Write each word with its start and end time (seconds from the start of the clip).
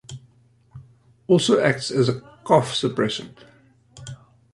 Also 1.27 1.59
acts 1.61 1.91
as 1.91 2.09
a 2.09 2.21
cough 2.43 2.73
suppressant. 2.73 3.35